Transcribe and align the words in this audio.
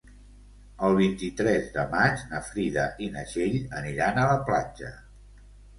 El 0.87 0.95
vint-i-tres 0.99 1.69
de 1.77 1.85
maig 1.93 2.25
na 2.33 2.41
Frida 2.49 2.89
i 3.09 3.13
na 3.19 3.29
Txell 3.31 3.61
aniran 3.83 4.23
a 4.25 4.29
la 4.35 4.45
platja. 4.51 4.97